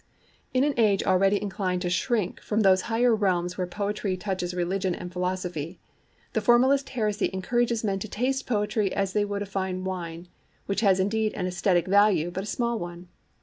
In 0.51 0.63
an 0.63 0.73
age 0.77 1.03
already 1.03 1.39
inclined 1.39 1.83
to 1.83 1.89
shrink 1.91 2.41
from 2.41 2.61
those 2.61 2.81
higher 2.89 3.13
realms 3.13 3.55
where 3.55 3.67
poetry 3.67 4.17
touches 4.17 4.55
religion 4.55 4.95
and 4.95 5.13
philosophy, 5.13 5.79
the 6.33 6.41
formalist 6.41 6.89
heresy 6.89 7.29
encourages 7.31 7.83
men 7.83 7.99
to 7.99 8.07
taste 8.07 8.47
poetry 8.47 8.91
as 8.95 9.13
they 9.13 9.25
would 9.25 9.43
a 9.43 9.45
fine 9.45 9.83
wine, 9.83 10.27
which 10.65 10.81
has 10.81 10.99
indeed 10.99 11.33
an 11.35 11.45
aesthetic 11.45 11.85
value, 11.85 12.31
but 12.31 12.41
a 12.41 12.47
small 12.47 12.79
one. 12.79 13.09